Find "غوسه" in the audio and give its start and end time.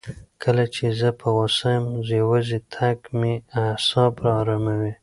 1.35-1.69